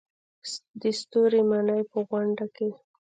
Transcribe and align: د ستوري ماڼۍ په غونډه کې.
د 0.81 0.83
ستوري 0.99 1.41
ماڼۍ 1.49 1.81
په 1.91 1.97
غونډه 2.09 2.45
کې. 2.55 2.69